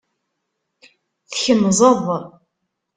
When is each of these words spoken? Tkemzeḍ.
Tkemzeḍ. 1.29 2.03